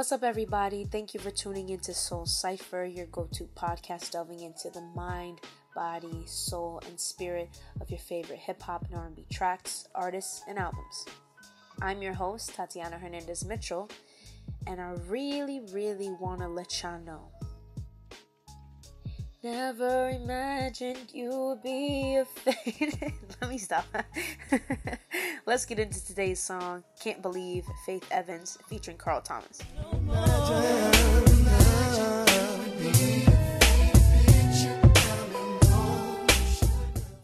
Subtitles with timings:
[0.00, 0.86] What's up, everybody?
[0.86, 5.42] Thank you for tuning into Soul Cipher, your go to podcast delving into the mind,
[5.74, 7.50] body, soul, and spirit
[7.82, 11.04] of your favorite hip hop and R&B tracks, artists, and albums.
[11.82, 13.90] I'm your host, Tatiana Hernandez Mitchell,
[14.66, 17.28] and I really, really want to let y'all know
[19.42, 23.12] Never imagined you would be a fan.
[23.40, 23.86] Let me stop.
[25.50, 29.58] Let's get into today's song, Can't Believe, Faith Evans, featuring Carl Thomas.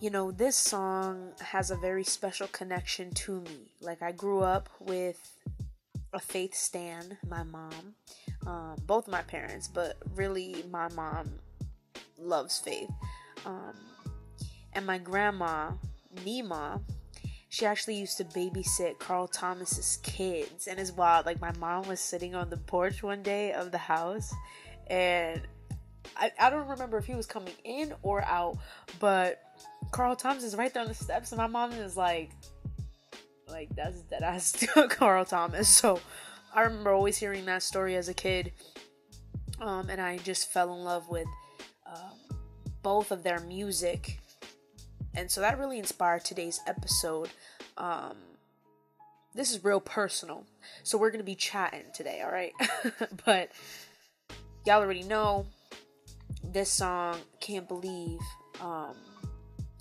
[0.00, 3.70] You know, this song has a very special connection to me.
[3.80, 5.38] Like, I grew up with
[6.12, 7.95] a faith stan, my mom,
[8.45, 11.30] um, both my parents, but really my mom
[12.18, 12.90] loves faith.
[13.45, 13.76] Um,
[14.72, 15.74] and my grandma,
[16.24, 16.80] Nima,
[17.48, 21.26] she actually used to babysit Carl Thomas's kids, and it's wild.
[21.26, 24.34] Like my mom was sitting on the porch one day of the house,
[24.88, 25.42] and
[26.16, 28.58] I, I don't remember if he was coming in or out,
[28.98, 29.40] but
[29.90, 32.30] Carl Thomas is right there on the steps, and my mom is like,
[33.48, 35.68] like that's that ass Carl Thomas.
[35.68, 36.00] So
[36.54, 38.52] I remember always hearing that story as a kid,
[39.60, 41.28] um, and I just fell in love with
[41.86, 42.38] um,
[42.82, 44.18] both of their music.
[45.16, 47.30] And so that really inspired today's episode.
[47.76, 48.16] Um,
[49.34, 50.45] this is real personal.
[50.82, 52.52] So we're going to be chatting today, all right?
[53.24, 53.50] but
[54.64, 55.46] y'all already know
[56.45, 58.20] this song, Can't Believe,
[58.60, 58.95] um,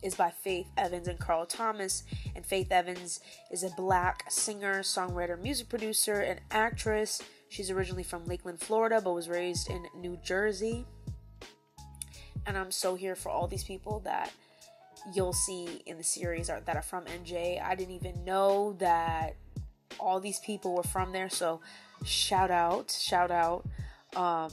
[0.02, 2.04] is by Faith Evans and Carl Thomas.
[2.36, 3.20] And Faith Evans
[3.52, 7.22] is a black singer, songwriter, music producer, and actress.
[7.50, 10.86] She's originally from Lakeland, Florida, but was raised in New Jersey
[12.46, 14.32] and I'm so here for all these people that
[15.14, 17.62] you'll see in the series are, that are from NJ.
[17.62, 19.36] I didn't even know that
[20.00, 21.62] all these people were from there, so
[22.04, 23.66] shout out, shout out.
[24.16, 24.52] Um,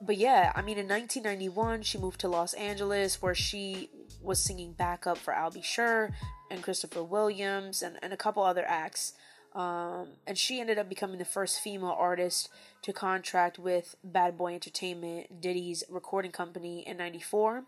[0.00, 3.90] but yeah, I mean, in 1991, she moved to Los Angeles where she
[4.22, 5.60] was singing backup for Al B.
[5.62, 6.10] Sure
[6.50, 9.12] and Christopher Williams and, and a couple other acts.
[9.54, 12.48] Um, and she ended up becoming the first female artist
[12.82, 17.64] to contract with Bad Boy Entertainment, Diddy's recording company, in 94.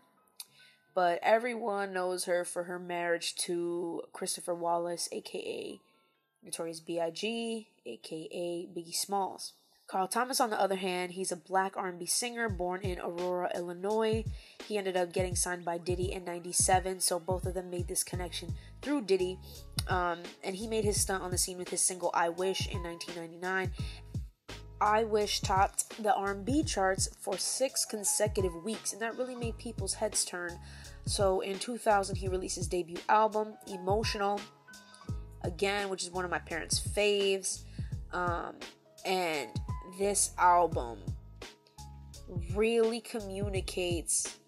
[0.93, 5.79] But everyone knows her for her marriage to Christopher Wallace, aka
[6.43, 9.53] Notorious B.I.G., aka Biggie Smalls.
[9.87, 14.23] Carl Thomas, on the other hand, he's a black R&B singer born in Aurora, Illinois.
[14.65, 18.03] He ended up getting signed by Diddy in 97, so both of them made this
[18.03, 19.37] connection through Diddy.
[19.87, 22.81] Um, and he made his stunt on the scene with his single I Wish in
[22.81, 23.71] 1999.
[24.79, 29.95] I Wish topped the R&B charts for 6 consecutive weeks, and that really made people's
[29.95, 30.59] heads turn.
[31.05, 34.39] So in 2000 he released his debut album, Emotional,
[35.41, 37.63] again, which is one of my parents' faves.
[38.11, 38.55] Um,
[39.05, 39.49] and
[39.99, 40.99] this album
[42.53, 44.39] really communicates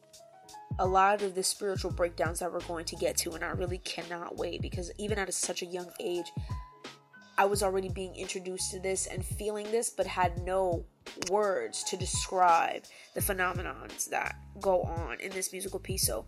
[0.79, 3.77] a lot of the spiritual breakdowns that we're going to get to, and I really
[3.79, 6.31] cannot wait because even at such a young age,
[7.37, 10.85] I was already being introduced to this and feeling this, but had no
[11.29, 12.83] words to describe
[13.13, 16.05] the phenomenons that go on in this musical piece.
[16.05, 16.25] So,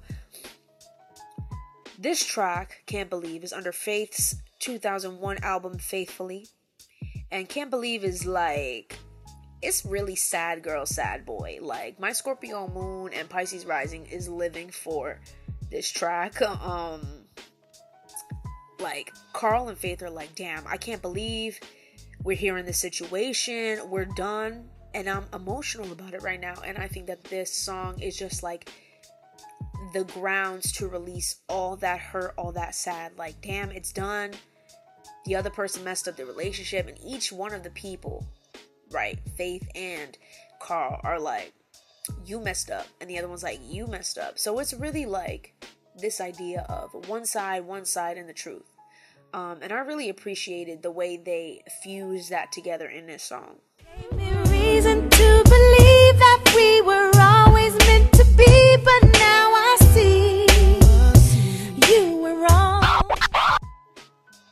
[1.99, 6.47] this track, Can't Believe, is under Faith's 2001 album Faithfully.
[7.31, 8.97] And Can't Believe is like
[9.61, 11.59] it's really sad girl, sad boy.
[11.61, 15.19] Like my Scorpio moon and Pisces rising is living for
[15.69, 16.41] this track.
[16.61, 17.05] Um
[18.79, 21.59] like Carl and Faith are like, damn, I can't believe
[22.27, 23.79] we're here in this situation.
[23.89, 24.69] We're done.
[24.93, 26.55] And I'm emotional about it right now.
[26.65, 28.69] And I think that this song is just like
[29.93, 33.17] the grounds to release all that hurt, all that sad.
[33.17, 34.31] Like, damn, it's done.
[35.25, 38.27] The other person messed up the relationship, and each one of the people
[38.91, 39.19] right?
[39.35, 40.17] Faith and
[40.59, 41.53] Carl are like,
[42.25, 42.88] you messed up.
[43.01, 44.39] And the other one's like, you messed up.
[44.39, 45.53] So it's really like
[45.97, 48.76] this idea of one side, one side, and the truth.
[49.33, 53.57] Um, and I really appreciated the way they fused that together in this song.
[54.12, 60.45] reason to believe that we were always meant to be, but now I see
[61.91, 63.01] you were wrong.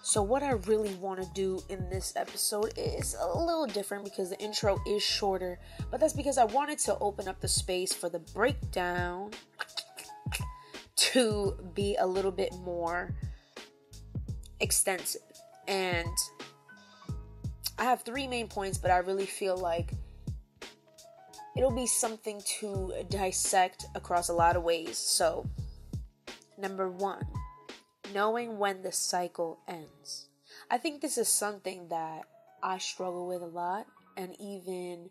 [0.03, 4.29] So, what I really want to do in this episode is a little different because
[4.29, 5.57] the intro is shorter,
[5.89, 9.31] but that's because I wanted to open up the space for the breakdown
[10.95, 13.13] to be a little bit more
[14.65, 15.21] extensive.
[15.67, 16.17] And
[17.77, 19.93] I have three main points, but I really feel like
[21.55, 24.97] it'll be something to dissect across a lot of ways.
[24.97, 25.47] So,
[26.57, 27.25] number one
[28.13, 30.29] knowing when the cycle ends.
[30.69, 32.23] I think this is something that
[32.63, 35.09] I struggle with a lot, and even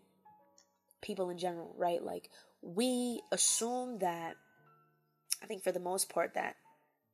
[1.01, 2.01] people in general, right?
[2.01, 2.29] Like,
[2.61, 4.35] we assume that,
[5.41, 6.55] I think for the most part, that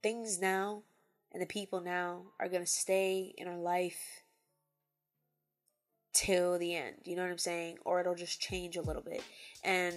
[0.02, 0.84] things now
[1.33, 4.24] and the people now are going to stay in our life
[6.13, 6.95] till the end.
[7.04, 7.78] You know what I'm saying?
[7.86, 9.24] Or it'll just change a little bit.
[9.63, 9.95] And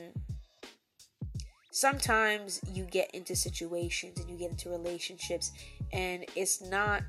[1.73, 5.51] sometimes you get into situations and you get into relationships
[5.93, 7.03] and it's not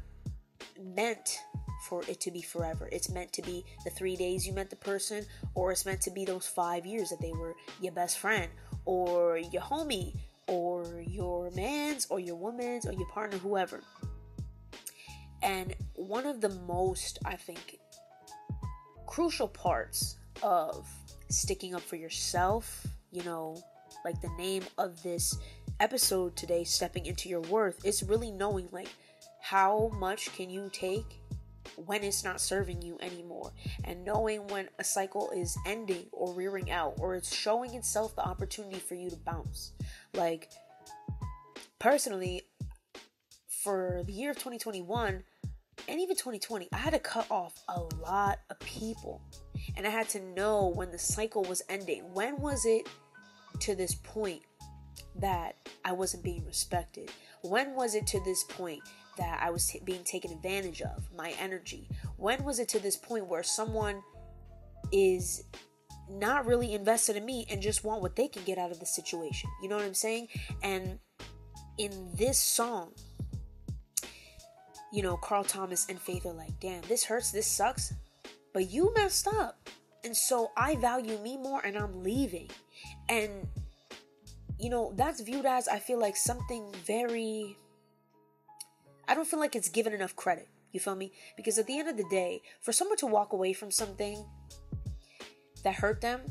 [0.81, 1.39] meant
[1.87, 2.89] for it to be forever.
[2.91, 6.11] It's meant to be the three days you met the person, or it's meant to
[6.11, 8.51] be those five years that they were your best friend,
[8.85, 10.15] or your homie,
[10.47, 13.81] or your man's, or your woman's, or your partner, whoever.
[15.41, 17.79] And one of the most, I think,
[19.05, 20.87] crucial parts of
[21.29, 23.61] sticking up for yourself, you know,
[24.03, 25.37] like the name of this
[25.79, 28.89] episode today, Stepping into Your Worth, is really knowing, like,
[29.41, 31.21] how much can you take
[31.75, 33.51] when it's not serving you anymore?
[33.83, 38.23] And knowing when a cycle is ending or rearing out or it's showing itself the
[38.23, 39.73] opportunity for you to bounce.
[40.13, 40.49] Like
[41.79, 42.43] personally
[43.65, 45.23] for the year of 2021
[45.89, 49.21] and even 2020 i had to cut off a lot of people
[49.75, 52.87] and i had to know when the cycle was ending when was it
[53.59, 54.41] to this point
[55.15, 58.81] that i wasn't being respected when was it to this point
[59.17, 61.87] that I was t- being taken advantage of, my energy?
[62.17, 64.01] When was it to this point where someone
[64.91, 65.43] is
[66.09, 68.85] not really invested in me and just want what they can get out of the
[68.85, 69.49] situation?
[69.61, 70.27] You know what I'm saying?
[70.63, 70.99] And
[71.77, 72.93] in this song,
[74.95, 77.93] you know, Carl Thomas and Faith are like, damn, this hurts, this sucks,
[78.53, 79.69] but you messed up.
[80.05, 82.49] And so I value me more and I'm leaving.
[83.09, 83.45] And,
[84.57, 87.57] you know, that's viewed as, I feel like, something very
[89.07, 90.47] I don't feel like it's given enough credit.
[90.71, 91.11] You feel me?
[91.35, 94.25] Because at the end of the day, for someone to walk away from something
[95.63, 96.21] that hurt them,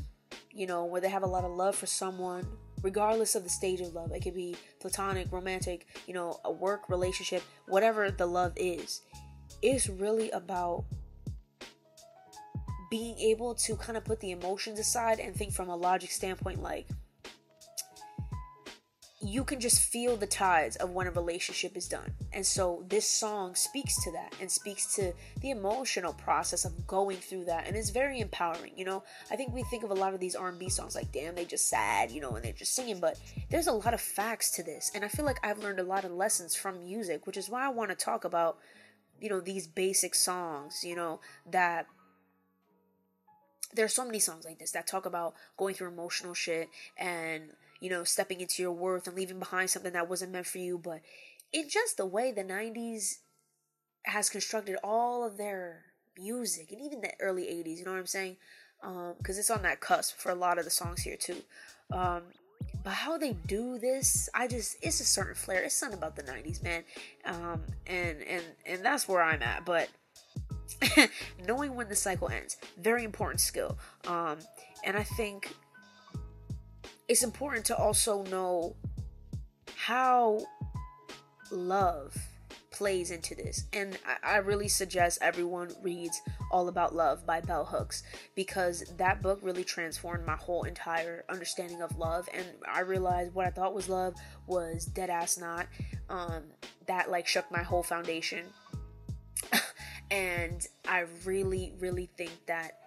[0.51, 2.47] you know, where they have a lot of love for someone,
[2.85, 6.87] regardless of the stage of love, it could be platonic, romantic, you know, a work
[6.87, 9.01] relationship, whatever the love is,
[9.63, 10.85] It's really about
[12.91, 16.61] being able to kind of put the emotions aside and think from a logic standpoint
[16.61, 16.87] like,
[19.27, 22.13] you can just feel the tides of when a relationship is done.
[22.33, 27.17] And so this song speaks to that and speaks to the emotional process of going
[27.17, 29.03] through that and it's very empowering, you know?
[29.31, 31.69] I think we think of a lot of these R&B songs like damn they just
[31.69, 33.19] sad, you know, and they're just singing, but
[33.49, 34.91] there's a lot of facts to this.
[34.93, 37.65] And I feel like I've learned a lot of lessons from music, which is why
[37.65, 38.57] I want to talk about
[39.21, 41.19] you know these basic songs, you know,
[41.49, 41.87] that
[43.73, 47.51] there's so many songs like this that talk about going through emotional shit and
[47.85, 50.79] you know, stepping into your worth and leaving behind something that wasn't meant for you.
[50.79, 51.01] But
[51.53, 53.17] in just the way the 90s
[54.05, 55.83] has constructed all of their
[56.17, 58.37] music and even the early 80s, you know what I'm saying?
[58.81, 61.43] Because um, it's on that cusp for a lot of the songs here, too.
[61.93, 62.23] Um,
[62.83, 65.61] but how they do this, I just it's a certain flair.
[65.61, 66.83] It's something about the '90s, man,
[67.25, 69.65] um, and and and that's where I'm at.
[69.65, 69.89] But
[71.47, 73.77] knowing when the cycle ends, very important skill.
[74.07, 74.37] Um,
[74.83, 75.53] and I think
[77.07, 78.75] it's important to also know
[79.75, 80.39] how
[81.51, 82.15] love
[82.71, 83.65] plays into this.
[83.71, 86.21] And I, I, really suggest everyone reads
[86.51, 88.03] All About Love by Bell Hooks
[88.35, 92.27] because that book really transformed my whole entire understanding of love.
[92.33, 95.67] And I realized what I thought was love was dead ass not.
[96.09, 96.43] Um,
[96.87, 98.45] that like shook my whole foundation.
[100.11, 102.79] and I really, really think that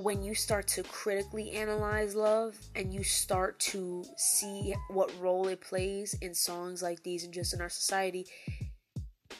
[0.00, 5.60] when you start to critically analyze love and you start to see what role it
[5.60, 8.26] plays in songs like these and just in our society,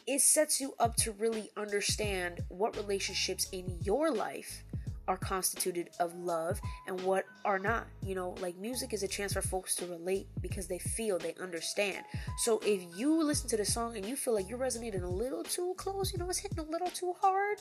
[0.07, 4.63] it sets you up to really understand what relationships in your life
[5.09, 7.87] are constituted of love and what are not.
[8.03, 11.35] You know, like music is a chance for folks to relate because they feel, they
[11.41, 12.05] understand.
[12.45, 15.43] So if you listen to the song and you feel like you're resonating a little
[15.43, 17.59] too close, you know, it's hitting a little too hard,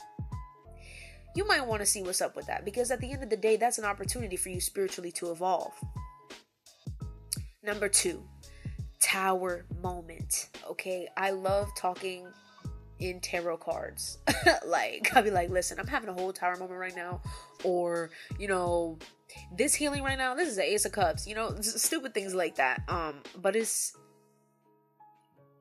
[1.39, 3.37] you might want to see what's up with that because at the end of the
[3.37, 5.71] day, that's an opportunity for you spiritually to evolve.
[7.63, 8.21] Number two,
[8.99, 10.49] tower moment.
[10.69, 12.27] Okay, I love talking
[12.99, 14.17] in tarot cards.
[14.67, 17.21] like, I'll be like, listen, I'm having a whole tower moment right now,
[17.63, 18.99] or you know,
[19.55, 20.35] this healing right now.
[20.35, 21.25] This is the Ace of Cups.
[21.25, 22.81] You know, stupid things like that.
[22.89, 23.95] Um, but it's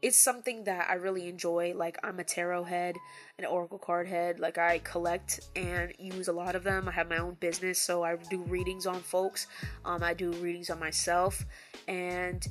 [0.03, 1.75] it's something that I really enjoy.
[1.75, 2.97] Like I'm a tarot head,
[3.39, 4.39] an oracle card head.
[4.41, 6.89] Like I collect and use a lot of them.
[6.89, 9.47] I have my own business, so I do readings on folks.
[9.85, 11.45] Um, I do readings on myself,
[11.87, 12.47] and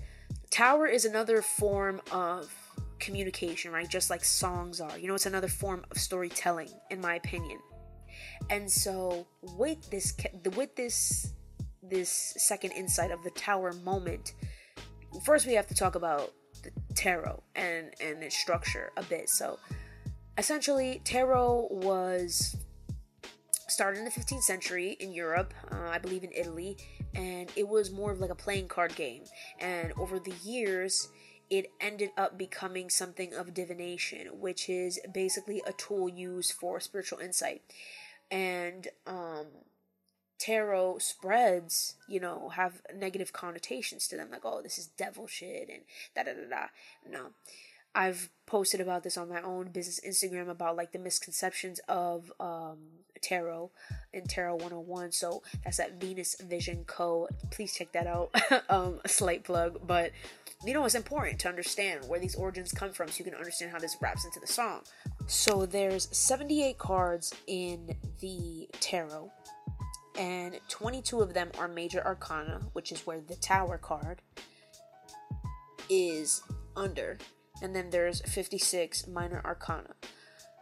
[0.50, 2.54] tarot is another form of
[3.00, 3.90] communication, right?
[3.90, 4.98] Just like songs are.
[4.98, 7.60] You know, it's another form of storytelling, in my opinion.
[8.50, 10.14] And so, with this,
[10.56, 11.34] with this,
[11.84, 14.34] this second insight of the tower moment,
[15.24, 16.34] first we have to talk about
[16.98, 19.30] tarot and and its structure a bit.
[19.30, 19.60] So,
[20.38, 22.58] essentially, tarot was
[23.68, 26.78] started in the 15th century in Europe, uh, I believe in Italy,
[27.14, 29.24] and it was more of like a playing card game.
[29.60, 31.10] And over the years,
[31.50, 37.20] it ended up becoming something of divination, which is basically a tool used for spiritual
[37.20, 37.62] insight.
[38.32, 39.46] And um,
[40.40, 45.70] tarot spreads, you know, have negative connotations to them, like, oh, this is devil shit
[45.70, 45.82] and
[46.16, 46.68] da da da da.
[47.10, 47.30] No.
[47.96, 52.78] I've posted about this on my own business Instagram about like the misconceptions of um,
[53.22, 53.72] tarot
[54.14, 57.28] and tarot 101 so that's at venus vision co.
[57.50, 58.30] Please check that out.
[58.70, 60.12] Um, a slight plug but
[60.66, 63.72] you know it's important to understand where these origins come from so you can understand
[63.72, 64.82] how this wraps into the song.
[65.26, 69.32] So there's 78 cards in the tarot
[70.18, 74.22] and 22 of them are major arcana which is where the tower card
[75.90, 76.42] is
[76.76, 77.18] under
[77.62, 79.96] and then there's 56 minor arcana.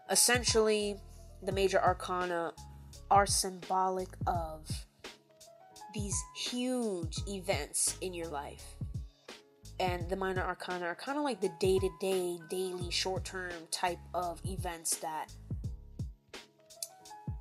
[0.10, 0.96] Essentially,
[1.44, 2.54] the major arcana
[3.12, 4.68] are symbolic of
[5.94, 8.76] these huge events in your life.
[9.80, 13.52] And the minor arcana are kind of like the day to day, daily, short term
[13.72, 15.32] type of events that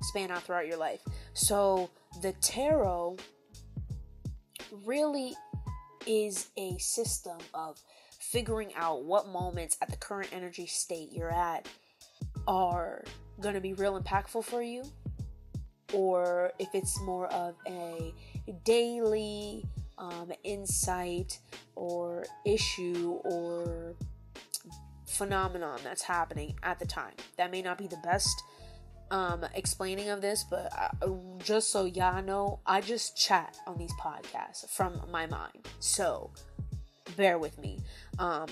[0.01, 0.99] span out throughout your life.
[1.33, 1.89] So
[2.21, 3.17] the tarot
[4.85, 5.33] really
[6.07, 7.79] is a system of
[8.19, 11.67] figuring out what moments at the current energy state you're at
[12.47, 13.03] are
[13.41, 14.83] going to be real impactful for you
[15.93, 18.13] or if it's more of a
[18.63, 19.65] daily
[19.97, 21.39] um, insight
[21.75, 23.95] or issue or
[25.05, 27.13] phenomenon that's happening at the time.
[27.37, 28.43] That may not be the best
[29.11, 30.89] um, explaining of this, but I,
[31.39, 35.67] just so y'all know, I just chat on these podcasts from my mind.
[35.79, 36.31] So
[37.15, 37.79] bear with me.
[38.19, 38.47] Um,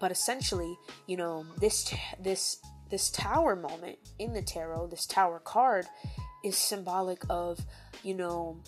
[0.00, 2.58] but essentially, you know, this this
[2.90, 5.86] this tower moment in the tarot, this tower card,
[6.44, 7.58] is symbolic of,
[8.02, 8.60] you know,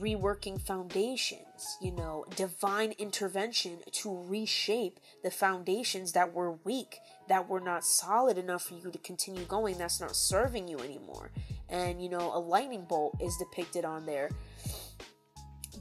[0.00, 7.60] reworking foundations, you know, divine intervention to reshape the foundations that were weak, that were
[7.60, 11.30] not solid enough for you to continue going, that's not serving you anymore.
[11.68, 14.30] And, you know, a lightning bolt is depicted on there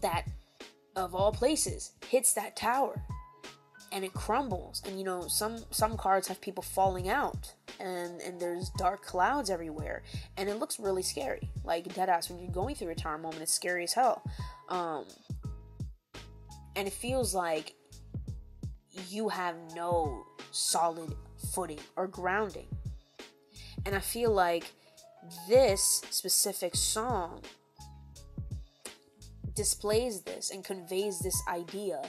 [0.02, 0.26] that
[0.96, 3.02] of all places, hits that tower
[3.92, 4.82] and it crumbles.
[4.86, 9.50] And you know, some some cards have people falling out and and there's dark clouds
[9.50, 10.04] everywhere
[10.38, 11.50] and it looks really scary.
[11.64, 14.24] Like deadass when you're going through a tower moment, it's scary as hell.
[14.70, 15.06] Um
[16.76, 17.74] and it feels like
[19.10, 21.16] you have no solid
[21.54, 22.68] footing or grounding.
[23.86, 24.72] And I feel like
[25.48, 27.42] this specific song
[29.56, 32.02] displays this and conveys this idea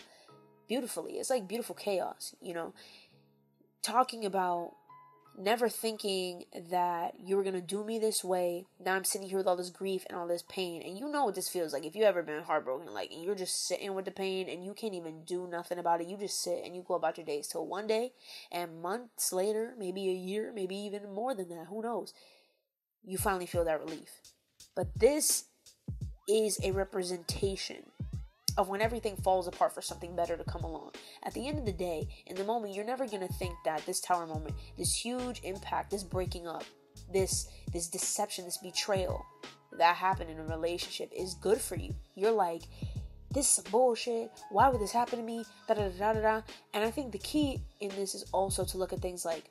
[0.69, 1.15] beautifully.
[1.15, 2.75] It's like beautiful chaos, you know.
[3.83, 4.73] Talking about
[5.39, 8.67] never thinking that you were gonna do me this way.
[8.85, 11.25] Now I'm sitting here with all this grief and all this pain, and you know
[11.25, 11.85] what this feels like.
[11.85, 14.75] If you ever been heartbroken, like and you're just sitting with the pain and you
[14.75, 16.09] can't even do nothing about it.
[16.09, 18.13] You just sit and you go about your days till one day,
[18.51, 21.67] and months later, maybe a year, maybe even more than that.
[21.69, 22.13] Who knows?
[23.05, 24.11] You finally feel that relief.
[24.75, 25.45] But this
[26.29, 27.85] is a representation
[28.59, 30.91] of when everything falls apart for something better to come along.
[31.23, 33.87] At the end of the day, in the moment, you're never going to think that
[33.87, 36.65] this tower moment, this huge impact, this breaking up,
[37.11, 39.25] this this deception, this betrayal
[39.79, 41.95] that happened in a relationship is good for you.
[42.17, 42.63] You're like,
[43.31, 44.31] this is bullshit.
[44.51, 45.45] Why would this happen to me?
[45.69, 46.43] Da da da da da.
[46.75, 49.51] And I think the key in this is also to look at things like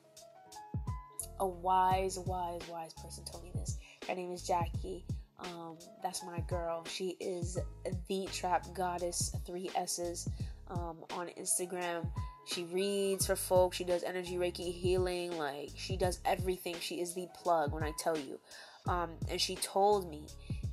[1.39, 3.77] a wise, wise, wise person told me this.
[4.07, 5.05] Her name is Jackie.
[5.39, 6.83] Um, that's my girl.
[6.85, 7.59] She is
[8.07, 10.27] the trap goddess, three S's
[10.69, 12.09] um, on Instagram.
[12.47, 13.77] She reads for folks.
[13.77, 15.37] She does energy reiki healing.
[15.37, 16.75] Like she does everything.
[16.79, 18.39] She is the plug when I tell you.
[18.87, 20.25] Um, and she told me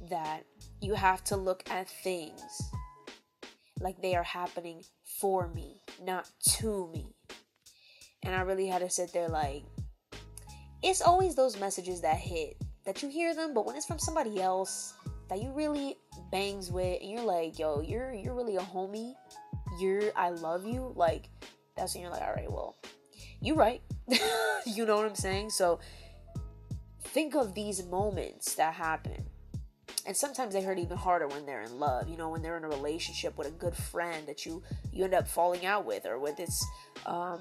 [0.09, 0.45] that
[0.81, 2.63] you have to look at things
[3.81, 4.83] like they are happening
[5.21, 7.15] for me, not to me.
[8.23, 9.65] And I really had to sit there like,
[10.83, 14.41] it's always those messages that hit that you hear them, but when it's from somebody
[14.41, 14.95] else
[15.29, 15.97] that you really
[16.31, 19.15] bangs with and you're like, yo, you're you're really a homie,
[19.81, 21.29] you're I love you, like
[21.77, 22.77] that's when you're like, all right, well,
[23.41, 23.83] you right.
[24.67, 25.51] you know what I'm saying?
[25.51, 25.81] So
[27.01, 29.25] think of these moments that happen.
[30.07, 32.65] And sometimes they hurt even harder when they're in love, you know, when they're in
[32.65, 34.63] a relationship with a good friend that you
[34.93, 36.65] you end up falling out with or with this
[37.07, 37.41] um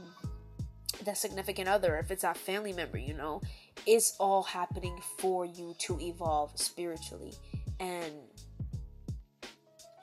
[1.04, 3.42] that significant other, if it's that family member, you know,
[3.86, 7.34] it's all happening for you to evolve spiritually.
[7.80, 8.14] And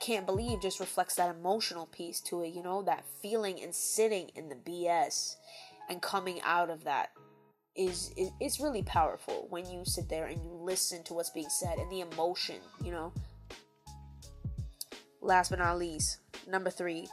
[0.01, 4.29] can't believe just reflects that emotional piece to it, you know, that feeling and sitting
[4.35, 5.35] in the BS
[5.89, 7.11] and coming out of that
[7.75, 11.77] is it's really powerful when you sit there and you listen to what's being said
[11.77, 13.13] and the emotion, you know.
[15.21, 17.07] Last but not least, number 3,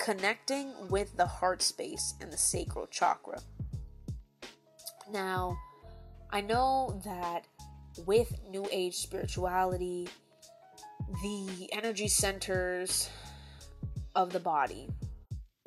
[0.00, 3.40] connecting with the heart space and the sacral chakra.
[5.10, 5.56] Now,
[6.34, 7.46] I know that
[8.06, 10.08] with new age spirituality,
[11.22, 13.08] the energy centers
[14.16, 14.88] of the body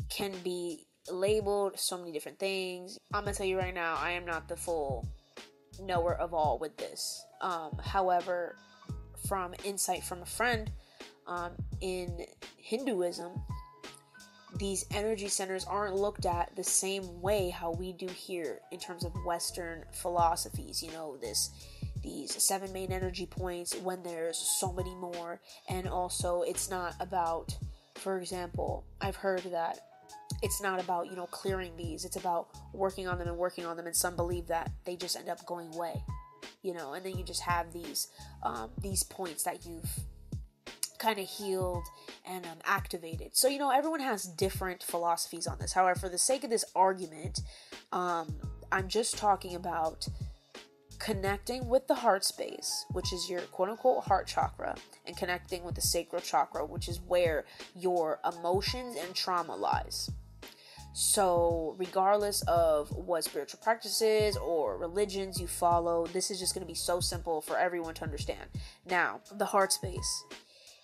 [0.09, 2.99] can be labeled so many different things.
[3.13, 5.07] I'm gonna tell you right now, I am not the full
[5.79, 7.25] knower of all with this.
[7.39, 8.57] Um, however,
[9.25, 10.69] from insight from a friend
[11.27, 12.25] um, in
[12.57, 13.41] Hinduism,
[14.57, 19.03] these energy centers aren't looked at the same way how we do here in terms
[19.03, 20.81] of Western philosophies.
[20.81, 21.51] You know, this
[22.01, 27.55] these seven main energy points when there's so many more, and also it's not about,
[27.95, 29.79] for example, I've heard that
[30.43, 33.77] it's not about you know clearing these it's about working on them and working on
[33.77, 36.03] them and some believe that they just end up going away
[36.63, 38.09] you know and then you just have these
[38.43, 39.89] um, these points that you've
[40.99, 41.85] kind of healed
[42.25, 46.17] and um, activated so you know everyone has different philosophies on this however for the
[46.17, 47.41] sake of this argument
[47.91, 48.35] um,
[48.71, 50.07] i'm just talking about
[50.99, 54.75] connecting with the heart space, which is your quote unquote heart chakra,
[55.05, 60.09] and connecting with the sacral chakra, which is where your emotions and trauma lies.
[60.93, 66.67] So, regardless of what spiritual practices or religions you follow, this is just going to
[66.67, 68.49] be so simple for everyone to understand.
[68.89, 70.23] Now, the heart space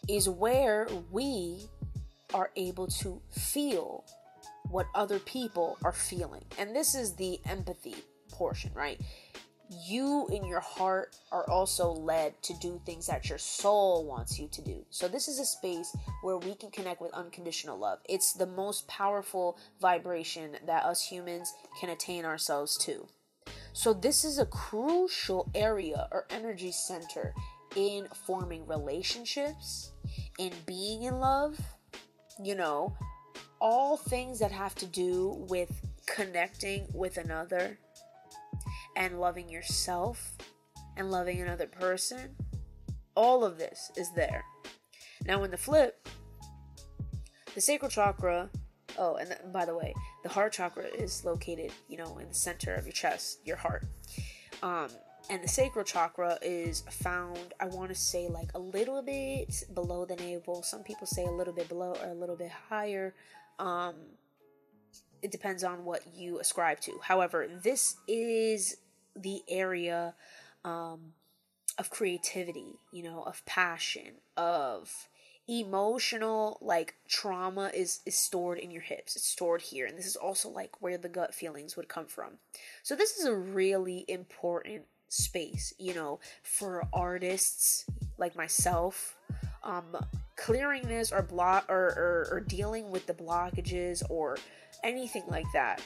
[0.08, 1.68] is where we
[2.34, 4.04] are able to feel
[4.70, 6.46] what other people are feeling.
[6.58, 7.96] And this is the empathy
[8.32, 9.00] portion, right?
[9.86, 14.48] you in your heart are also led to do things that your soul wants you
[14.50, 14.86] to do.
[14.90, 18.00] So, this is a space where we can connect with unconditional love.
[18.08, 23.08] It's the most powerful vibration that us humans can attain ourselves to.
[23.74, 27.34] So, this is a crucial area or energy center
[27.76, 29.93] in forming relationships,
[30.40, 31.60] in being in love,
[32.44, 32.96] you know,
[33.60, 35.72] all things that have to do with
[36.06, 37.80] connecting with another
[38.96, 40.34] and loving yourself
[40.98, 42.36] and loving another person.
[43.16, 44.44] All of this is there.
[45.26, 46.08] Now, in the flip,
[47.56, 48.50] the sacral chakra,
[48.98, 49.94] oh, and the, by the way,
[50.24, 53.86] the heart chakra is located, you know, in the center of your chest, your heart.
[54.62, 54.88] Um,
[55.30, 60.06] and the sacral chakra is found, I want to say, like a little bit below
[60.06, 60.64] the navel.
[60.64, 63.14] Some people say a little bit below or a little bit higher.
[63.58, 63.96] Um,
[65.22, 67.00] it depends on what you ascribe to.
[67.02, 68.78] However, this is
[69.16, 70.14] the area
[70.66, 71.14] um,
[71.78, 75.08] of creativity, you know, of passion, of
[75.48, 80.16] emotional like trauma is is stored in your hips it's stored here and this is
[80.16, 82.38] also like where the gut feelings would come from
[82.82, 87.86] so this is a really important space you know for artists
[88.18, 89.16] like myself
[89.64, 89.96] um
[90.36, 94.38] clearing this or block or, or, or dealing with the blockages or
[94.84, 95.82] anything like that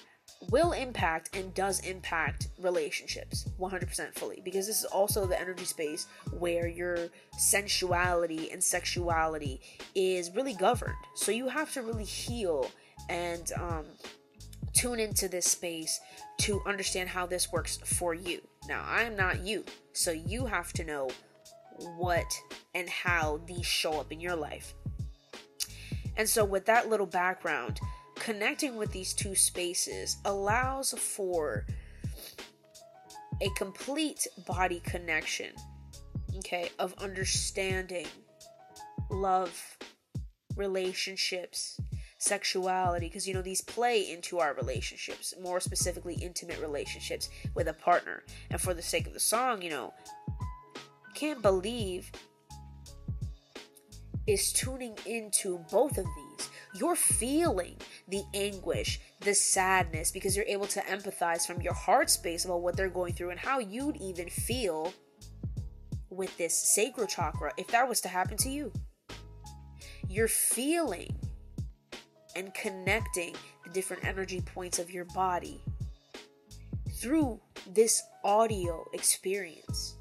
[0.52, 6.06] will impact and does impact relationships 100% fully because this is also the energy space
[6.32, 9.60] where your sensuality and sexuality
[9.96, 10.96] is really governed.
[11.16, 12.70] So you have to really heal
[13.10, 13.86] and um,
[14.74, 16.00] tune into this space
[16.40, 18.42] to understand how this works for you.
[18.68, 21.10] Now, I'm not you, so you have to know
[21.98, 22.26] what
[22.76, 24.74] and how these show up in your life.
[26.18, 27.80] And so, with that little background,
[28.16, 31.66] connecting with these two spaces allows for
[33.42, 35.52] a complete body connection,
[36.38, 38.08] okay, of understanding
[39.10, 39.78] love,
[40.56, 41.80] relationships,
[42.18, 47.74] sexuality, because you know, these play into our relationships, more specifically, intimate relationships with a
[47.74, 48.24] partner.
[48.50, 49.94] And for the sake of the song, you know,
[51.14, 52.12] can't believe
[54.28, 56.50] is tuning into both of these.
[56.76, 57.78] You're feeling
[58.10, 62.76] the anguish, the sadness, because you're able to empathize from your heart space about what
[62.76, 64.94] they're going through and how you'd even feel
[66.10, 68.72] with this sacral chakra if that was to happen to you.
[70.10, 71.16] You're feeling
[72.38, 75.60] and connecting the different energy points of your body
[77.02, 77.40] through
[77.74, 79.98] this audio experience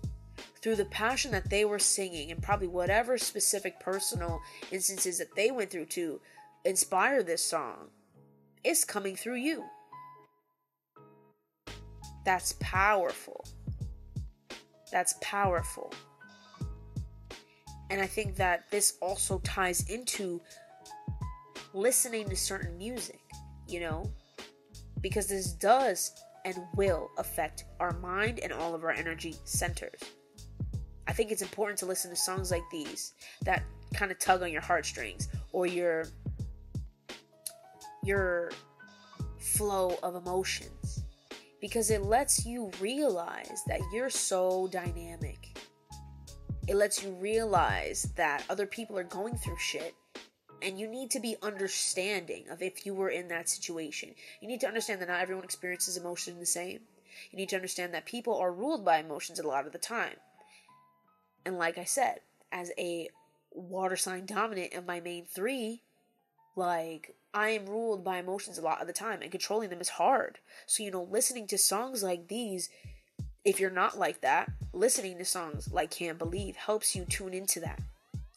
[0.66, 4.40] through the passion that they were singing and probably whatever specific personal
[4.72, 6.20] instances that they went through to
[6.64, 7.88] inspire this song
[8.64, 9.64] is coming through you.
[12.24, 13.44] That's powerful.
[14.90, 15.94] That's powerful.
[17.88, 20.40] And I think that this also ties into
[21.76, 23.20] listening to certain music,
[23.68, 24.10] you know?
[25.00, 26.12] Because this does
[26.44, 30.00] and will affect our mind and all of our energy centers.
[31.06, 33.12] I think it's important to listen to songs like these
[33.44, 33.62] that
[33.94, 36.06] kind of tug on your heartstrings or your
[38.02, 38.50] your
[39.38, 41.04] flow of emotions
[41.60, 45.58] because it lets you realize that you're so dynamic.
[46.68, 49.94] It lets you realize that other people are going through shit
[50.66, 54.10] and you need to be understanding of if you were in that situation.
[54.40, 56.80] You need to understand that not everyone experiences emotion the same.
[57.30, 60.16] You need to understand that people are ruled by emotions a lot of the time.
[61.44, 62.18] And like I said,
[62.50, 63.08] as a
[63.52, 65.82] water sign dominant of my main three,
[66.56, 69.90] like I am ruled by emotions a lot of the time, and controlling them is
[69.90, 70.40] hard.
[70.66, 72.70] So, you know, listening to songs like these,
[73.44, 77.60] if you're not like that, listening to songs like Can't Believe helps you tune into
[77.60, 77.80] that.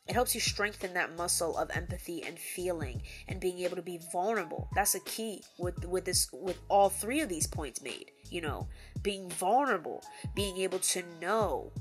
[0.10, 4.00] It helps you strengthen that muscle of empathy and feeling and being able to be
[4.12, 4.67] vulnerable.
[4.74, 8.10] That's a key with with this with all three of these points made.
[8.32, 8.67] You know,
[9.04, 11.72] being vulnerable, being able to know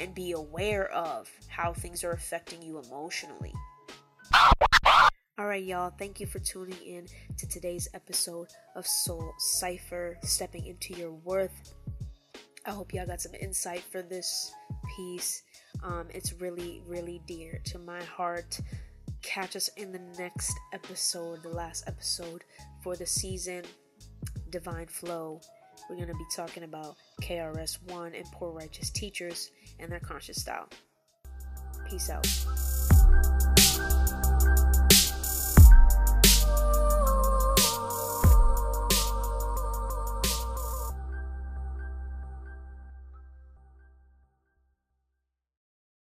[0.00, 3.52] and be aware of how things are affecting you emotionally.
[5.40, 7.06] Alright, y'all, thank you for tuning in
[7.38, 11.74] to today's episode of Soul Cypher Stepping into Your Worth.
[12.66, 14.52] I hope y'all got some insight for this
[14.96, 15.42] piece.
[15.82, 18.60] Um, it's really, really dear to my heart.
[19.22, 22.44] Catch us in the next episode, the last episode
[22.82, 23.64] for the season,
[24.50, 25.40] Divine Flow.
[25.88, 30.40] We're going to be talking about KRS One and Poor Righteous Teachers and their conscious
[30.40, 30.68] style.
[31.88, 32.26] Peace out.